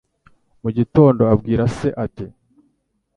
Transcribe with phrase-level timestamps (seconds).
[0.61, 2.25] Mu gitondo abwira se ati